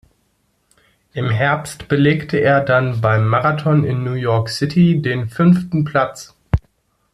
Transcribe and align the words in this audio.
Im 1.13 1.29
Herbst 1.29 1.87
belegte 1.87 2.37
er 2.39 2.61
dann 2.61 3.01
beim 3.01 3.27
Marathon 3.27 3.83
in 3.83 4.03
New 4.03 4.13
York 4.15 4.49
City 4.49 4.99
den 4.99 5.29
fünften 5.29 5.85
Platz. 5.85 6.35